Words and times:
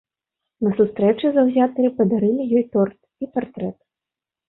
На 0.65 0.71
сустрэчы 0.79 1.27
заўзятары 1.37 1.93
падарылі 2.01 2.51
ёй 2.57 2.69
торт 2.75 2.99
і 3.27 3.33
партрэт. 3.37 3.77